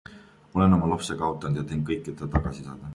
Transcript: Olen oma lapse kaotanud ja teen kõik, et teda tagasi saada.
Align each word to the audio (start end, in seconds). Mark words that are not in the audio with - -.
Olen 0.59 0.73
oma 0.77 0.89
lapse 0.93 1.19
kaotanud 1.21 1.63
ja 1.63 1.67
teen 1.73 1.87
kõik, 1.93 2.05
et 2.07 2.13
teda 2.23 2.35
tagasi 2.39 2.69
saada. 2.71 2.89